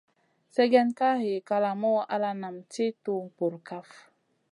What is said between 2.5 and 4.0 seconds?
tì tuhu bur kaf.